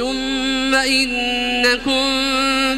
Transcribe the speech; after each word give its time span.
ثم 0.00 0.74
إنكم 0.74 2.04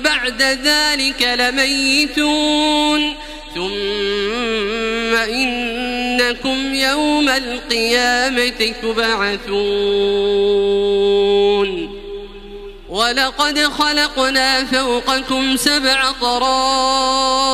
بعد 0.02 0.42
ذلك 0.42 1.22
لميتون. 1.22 3.14
ثم 3.54 5.14
إنكم 5.14 6.74
يوم 6.74 7.28
القيامة 7.28 8.74
تبعثون. 8.82 9.62
ولقد 12.88 13.58
خلقنا 13.58 14.64
فوقكم 14.64 15.56
سبع 15.56 16.12
طرائق 16.20 17.50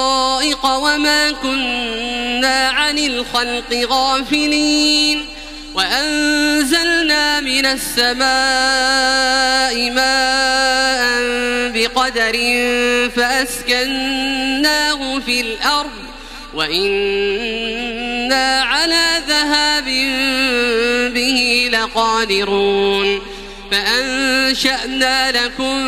وما 0.66 1.30
كنا 1.30 2.68
عن 2.68 2.98
الخلق 2.98 3.86
غافلين. 3.90 5.26
وأنزلنا 5.78 7.40
من 7.40 7.66
السماء 7.66 8.20
ماء 9.90 11.02
بقدر 11.74 12.32
فأسكناه 13.16 15.18
في 15.18 15.40
الأرض 15.40 15.90
وإنا 16.54 17.82
على 18.62 19.06
ذهاب 19.28 19.84
به 21.14 21.68
لقادرون 21.72 23.22
فأنشأنا 23.70 25.32
لكم 25.32 25.84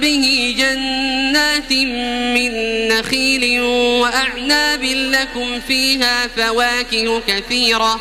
به 0.00 0.54
جنات 0.58 1.72
من 1.72 2.52
نخيل 2.88 3.60
وأعناب 3.60 4.84
لكم 4.84 5.60
فيها 5.60 6.26
فواكه 6.26 7.22
كثيرة 7.26 8.00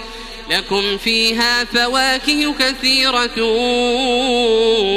لكم 0.50 0.98
فيها 0.98 1.64
فواكه 1.64 2.54
كثيرة 2.60 3.44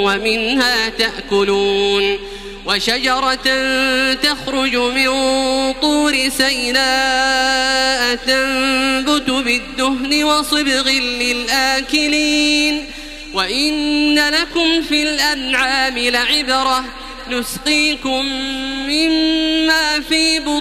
ومنها 0.05 0.89
تأكلون 0.89 2.19
وشجرة 2.67 3.49
تخرج 4.15 4.77
من 4.77 5.09
طور 5.73 6.29
سيناء 6.29 8.15
تنبت 8.15 9.31
بالدهن 9.31 10.25
وصبغ 10.25 10.91
للآكلين 10.91 12.85
وإن 13.35 14.19
لكم 14.19 14.83
في 14.83 15.03
الأنعام 15.03 15.99
لعبرة 15.99 16.85
نسقيكم 17.31 18.25
مما 18.89 20.01
في 20.09 20.39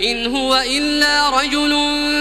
إن 0.00 0.36
هو 0.36 0.64
إلا 0.66 1.30
رجل 1.30 1.72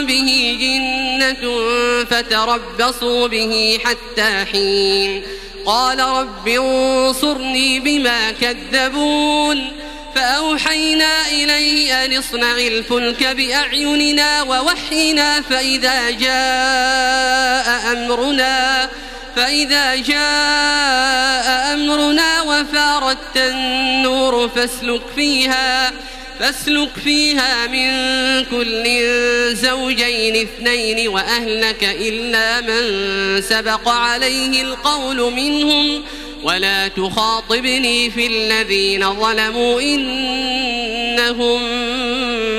به 0.05 0.57
جنة 0.61 1.59
فتربصوا 2.05 3.27
به 3.27 3.79
حتى 3.83 4.45
حين. 4.51 5.23
قال 5.65 5.99
رب 5.99 6.47
انصرني 6.47 7.79
بما 7.79 8.31
كذبون. 8.31 9.71
فأوحينا 10.15 11.27
إليه 11.27 12.05
أن 12.05 12.17
اصنع 12.17 12.57
الفلك 12.57 13.23
بأعيننا 13.23 14.41
ووحينا 14.41 15.41
فإذا 15.41 16.09
جاء 16.09 17.91
أمرنا 17.91 18.89
فإذا 19.35 19.95
جاء 19.95 21.73
أمرنا 21.73 22.41
وفارت 22.41 23.37
النور 23.37 24.49
فاسلك 24.49 25.01
فيها. 25.15 25.91
فاسلك 26.39 26.89
فيها 27.03 27.67
من 27.67 27.89
كل 28.45 28.85
زوجين 29.55 30.35
اثنين 30.35 31.07
وأهلك 31.07 31.83
إلا 31.83 32.61
من 32.61 32.81
سبق 33.41 33.89
عليه 33.89 34.61
القول 34.61 35.33
منهم. 35.33 36.03
ولا 36.43 36.87
تخاطبني 36.87 38.11
في 38.11 38.27
الذين 38.27 39.13
ظلموا 39.13 39.81
إنهم 39.81 41.61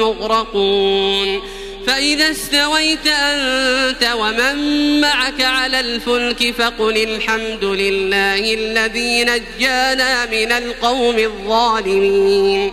مغرقون. 0.00 1.43
فإذا 1.87 2.31
استويت 2.31 3.06
أنت 3.06 4.12
ومن 4.19 5.00
معك 5.00 5.40
على 5.40 5.81
الفلك 5.81 6.55
فقل 6.58 6.96
الحمد 6.96 7.64
لله 7.64 8.55
الذي 8.55 9.25
نجانا 9.25 10.26
من 10.26 10.52
القوم 10.52 11.19
الظالمين. 11.19 12.73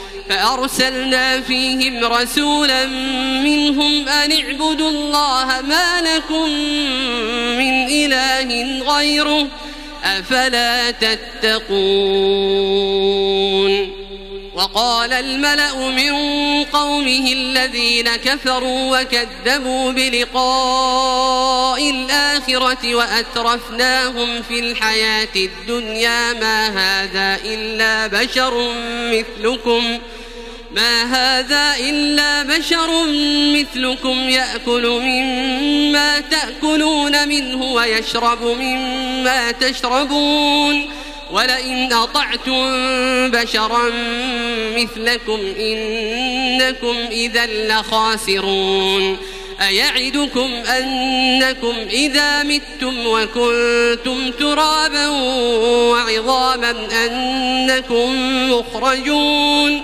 فأرسلنا 0.31 1.41
فيهم 1.41 2.05
رسولا 2.05 2.85
منهم 3.43 4.07
أن 4.07 4.31
اعبدوا 4.31 4.89
الله 4.89 5.61
ما 5.61 6.01
لكم 6.01 6.49
من 7.57 7.87
إله 7.87 8.81
غيره 8.93 9.47
أفلا 10.03 10.91
تتقون. 10.91 12.31
وقال 14.55 15.13
الملأ 15.13 15.89
من 15.89 16.13
قومه 16.63 17.33
الذين 17.33 18.15
كفروا 18.15 18.99
وكذبوا 18.99 19.91
بلقاء 19.91 21.89
الآخرة 21.89 22.95
وأترفناهم 22.95 24.41
في 24.41 24.59
الحياة 24.59 25.35
الدنيا 25.35 26.33
ما 26.33 26.67
هذا 26.67 27.39
إلا 27.45 28.07
بشر 28.07 28.73
مثلكم 29.11 29.99
ما 30.75 31.03
هذا 31.03 31.75
إلا 31.79 32.43
بشر 32.43 33.05
مثلكم 33.55 34.29
يأكل 34.29 34.87
مما 34.87 36.19
تأكلون 36.19 37.27
منه 37.27 37.63
ويشرب 37.63 38.43
مما 38.43 39.51
تشربون. 39.51 40.89
ولئن 41.31 41.93
أطعتم 41.93 42.61
بشرا 43.31 43.91
مثلكم 44.77 45.39
إنكم 45.59 46.95
إذا 47.11 47.45
لخاسرون. 47.45 49.17
أيعدكم 49.61 50.53
أنكم 50.53 51.75
إذا 51.89 52.43
متم 52.43 53.07
وكنتم 53.07 54.31
ترابا 54.31 55.07
وعظاما 55.91 56.75
أنكم 57.05 58.15
مخرجون. 58.51 59.83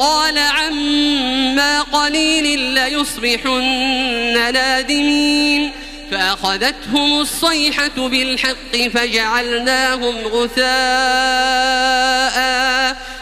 قال 0.00 0.38
عما 0.38 1.82
قليل 1.82 2.58
ليصبحن 2.58 3.64
نادمين 4.34 5.72
فأخذتهم 6.10 7.20
الصيحة 7.20 8.08
بالحق 8.08 8.76
فجعلناهم 8.94 10.14
غثاء 10.16 10.70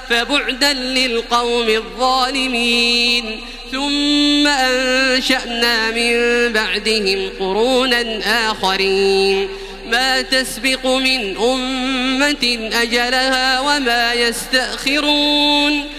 فبعدا 0.08 0.72
للقوم 0.72 1.68
الظالمين 1.68 3.40
ثم 3.72 4.46
أنشأنا 4.46 5.90
من 5.90 6.12
بعدهم 6.52 7.30
قرونا 7.40 8.20
آخرين 8.50 9.48
ما 9.90 10.22
تسبق 10.22 10.86
من 10.86 11.36
أمة 11.36 12.70
أجلها 12.72 13.60
وما 13.60 14.12
يستأخرون 14.12 15.98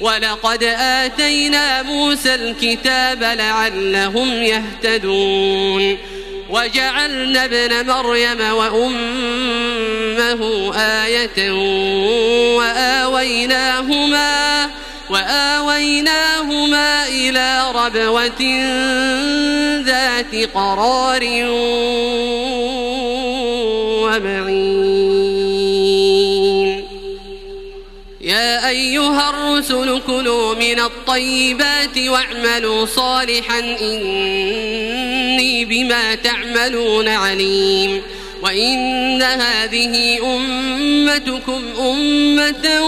ولقد 0.00 0.62
آتينا 0.78 1.82
موسى 1.82 2.34
الكتاب 2.34 3.22
لعلهم 3.22 4.42
يهتدون. 4.42 5.98
وجعلنا 6.50 7.44
ابن 7.44 7.86
مريم 7.86 8.40
وأمه 8.40 9.62
آية 10.76 11.52
وآويناهما 12.56 14.34
وآويناهما 15.10 17.08
إلى 17.08 17.64
ربوة 17.74 18.42
ذات 19.84 20.34
قرار 20.54 21.24
ومعين. 24.02 24.77
يا 28.38 28.68
أيها 28.68 29.30
الرسل 29.30 30.02
كلوا 30.06 30.54
من 30.54 30.80
الطيبات 30.80 31.98
واعملوا 31.98 32.86
صالحا 32.86 33.58
إني 33.58 35.64
بما 35.64 36.14
تعملون 36.14 37.08
عليم 37.08 38.02
وإن 38.42 39.22
هذه 39.22 40.18
أمتكم 40.36 41.62
أمة 41.78 42.82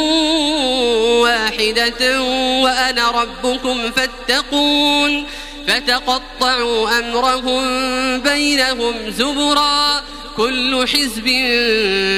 واحدة 1.22 2.22
وأنا 2.62 3.10
ربكم 3.10 3.90
فاتقون 3.90 5.26
فتقطعوا 5.66 6.98
أمرهم 6.98 7.64
بينهم 8.20 8.94
زبرا 9.18 10.02
كل 10.36 10.86
حزب 10.88 11.24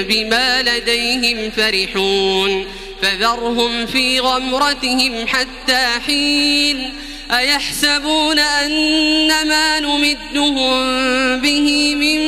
بما 0.08 0.62
لديهم 0.62 1.50
فرحون 1.50 2.66
فذرهم 3.02 3.86
في 3.86 4.20
غمرتهم 4.20 5.26
حتى 5.26 5.86
حين 6.06 6.94
أيحسبون 7.30 8.38
أن 8.38 9.48
ما 9.48 9.80
نمدهم 9.80 11.40
به 11.40 11.94
من 11.94 12.20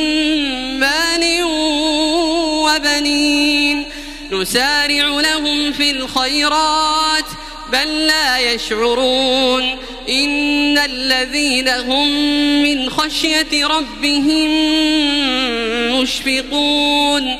مال 0.79 1.43
وبنين 2.63 3.85
نسارع 4.31 5.07
لهم 5.07 5.71
في 5.71 5.91
الخيرات 5.91 7.25
بل 7.71 8.07
لا 8.07 8.39
يشعرون 8.39 9.77
إن 10.09 10.77
الذين 10.77 11.69
هم 11.69 12.07
من 12.63 12.89
خشية 12.89 13.67
ربهم 13.67 14.49
مشفقون 16.01 17.39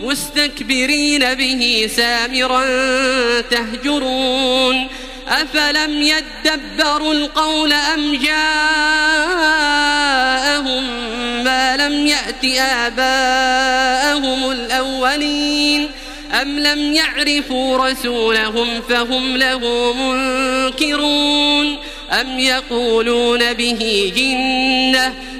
مستكبرين 0.00 1.34
به 1.34 1.90
سامرا 1.96 2.64
تهجرون 3.40 4.88
أفلم 5.28 6.02
يدبروا 6.02 7.14
القول 7.14 7.72
أم 7.72 8.14
جاءهم 8.14 8.44
ما 11.44 11.76
لم 11.76 12.06
يأت 12.06 12.44
آباءهم 12.60 14.50
الأولين 14.50 15.90
أم 16.42 16.58
لم 16.58 16.94
يعرفوا 16.94 17.88
رسولهم 17.88 18.82
فهم 18.88 19.36
له 19.36 19.92
منكرون 19.92 21.78
أم 22.10 22.38
يقولون 22.38 23.52
به 23.52 24.12
جنة 24.16 25.14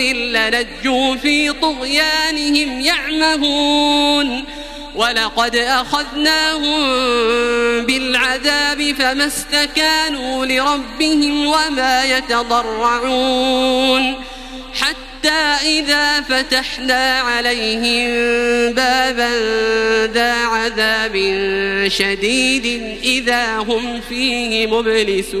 لنجوا 0.00 1.16
في 1.16 1.52
طغيانهم 1.52 2.80
يعمهون 2.80 4.44
ولقد 4.94 5.56
أخذناهم 5.56 6.80
بالعذاب 7.86 8.94
فما 8.98 9.26
استكانوا 9.26 10.46
لربهم 10.46 11.46
وما 11.46 12.04
يتضرعون 12.04 14.14
حتى 14.74 15.56
إذا 15.62 16.20
فتحنا 16.20 17.18
عليهم 17.18 18.10
بابا 18.72 19.30
ذا 20.06 20.34
عذاب 20.34 21.16
شديد 21.88 22.96
إذا 23.04 23.56
هم 23.56 24.00
فيه 24.00 24.66
مبلسون 24.66 25.40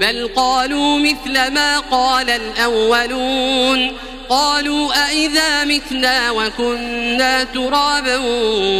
بل 0.00 0.28
قالوا 0.36 0.98
مثل 0.98 1.32
ما 1.32 1.78
قال 1.78 2.30
الأولون. 2.30 3.92
قالوا 4.28 5.08
أئذا 5.08 5.64
متنا 5.64 6.30
وكنا 6.30 7.44
ترابا 7.44 8.16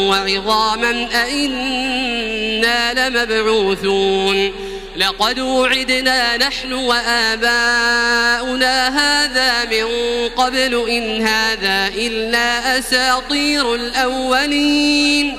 وعظاما 0.09 1.09
أئنا 1.25 3.09
لمبعوثون. 3.09 4.53
لقد 4.97 5.41
وعدنا 5.41 6.37
نحن 6.37 6.73
وآباؤنا 6.73 7.97
هذا 8.89 9.65
من 9.65 9.87
قبل 10.29 10.89
إن 10.89 11.27
هذا 11.27 11.89
إلا 11.97 12.79
أساطير 12.79 13.75
الأولين. 13.75 15.39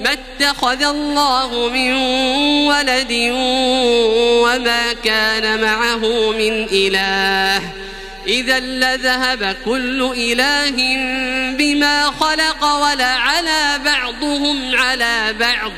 ما 0.00 0.12
اتخذ 0.12 0.82
الله 0.82 1.68
من 1.68 1.92
ولد 2.66 3.12
وما 4.42 4.92
كان 5.04 5.60
معه 5.60 6.32
من 6.32 6.66
إله. 6.72 7.62
إذا 8.26 8.60
لذهب 8.60 9.56
كل 9.64 10.12
إله 10.16 10.76
بما 11.58 12.04
خلق 12.20 12.64
ولعلى 12.64 13.80
بعضهم 13.84 14.76
على 14.76 15.34
بعض. 15.40 15.72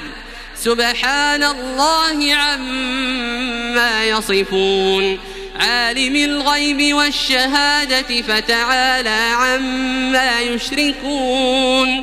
سبحان 0.56 1.44
الله 1.44 2.34
عما 2.34 4.04
يصفون. 4.04 5.18
عالم 5.60 6.16
الغيب 6.16 6.94
والشهادة 6.94 8.22
فتعالى 8.22 9.34
عما 9.34 10.40
يشركون. 10.40 12.02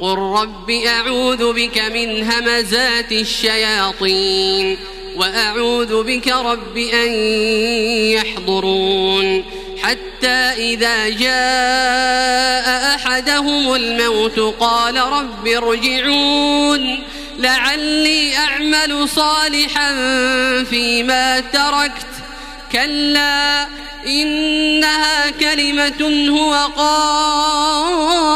وقل 0.00 0.18
رب 0.18 0.70
أعوذ 0.70 1.52
بك 1.52 1.78
من 1.78 2.30
همزات 2.30 3.12
الشياطين 3.12 4.78
وأعوذ 5.16 6.02
بك 6.02 6.28
رب 6.28 6.76
أن 6.76 7.12
يحضرون 8.12 9.44
حتى 9.82 10.36
إذا 10.58 11.08
جاء 11.08 12.94
أحدهم 12.94 13.74
الموت 13.74 14.38
قال 14.60 14.96
رب 14.96 15.48
ارجعون 15.48 17.02
لعلي 17.38 18.36
أعمل 18.36 19.08
صالحا 19.08 19.94
فيما 20.64 21.40
تركت 21.40 22.06
كلا 22.72 23.66
إنها 24.06 25.30
كلمة 25.30 26.28
هو 26.28 26.54
قائلها 26.76 28.35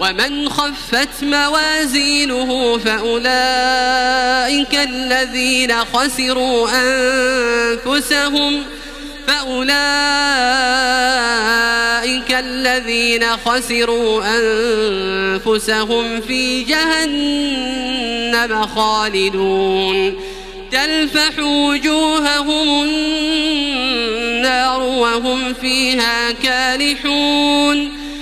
ومن 0.00 0.48
خفت 0.48 1.24
موازينه 1.24 2.78
فأولئك 2.78 4.74
الذين 4.74 5.84
خسروا 5.84 6.68
أنفسهم 6.68 8.62
فأولئك 9.26 9.68
الذين 12.30 13.36
خسروا 13.36 14.24
أنفسهم 14.38 16.20
في 16.20 16.64
جهنم 16.64 18.66
خالدون 18.66 20.14
تلفح 20.70 21.38
وجوههم 21.38 22.82
النار 22.82 24.82
وهم 24.82 25.54
فيها 25.54 26.32
كالحون 26.32 27.97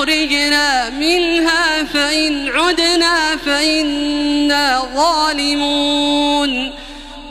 أخرجنا 0.00 0.90
منها 0.90 1.84
فإن 1.84 2.48
عدنا 2.48 3.36
فإنا 3.36 4.88
ظالمون. 4.94 6.72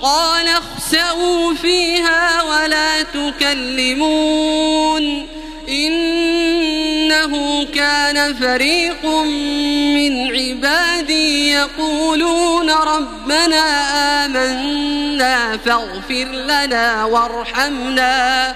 قال 0.02 0.48
اخسأوا 0.48 1.54
فيها 1.54 2.42
ولا 2.42 3.02
تكلمون. 3.02 4.48
إنه 5.70 7.64
كان 7.66 8.36
فريق 8.36 9.06
من 9.96 10.36
عبادي 10.38 11.52
يقولون 11.52 12.70
ربنا 12.70 13.66
آمنا 14.26 15.58
فاغفر 15.58 16.26
لنا 16.26 17.06
وارحمنا. 17.06 18.56